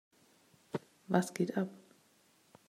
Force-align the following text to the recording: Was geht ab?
Was 1.09 1.31
geht 1.35 1.55
ab? 1.57 1.69